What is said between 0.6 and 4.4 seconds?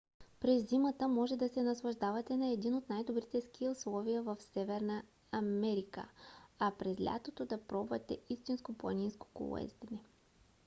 зимата можете да се наслаждавате на едни от най-добрите ски условия в